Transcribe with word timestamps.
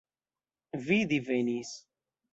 Vi 0.87 0.97
divenis. 1.13 1.75